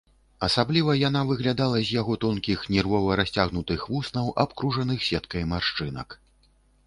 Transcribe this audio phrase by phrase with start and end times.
[0.45, 6.19] Асабліва яна выглядала з яго тонкіх, нервова расцягнутых вуснаў, абкружаных сеткай маршчынак.